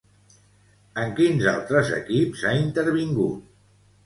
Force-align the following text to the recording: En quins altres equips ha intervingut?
En 1.01 1.13
quins 1.19 1.49
altres 1.51 1.93
equips 1.99 2.47
ha 2.47 2.55
intervingut? 2.63 3.55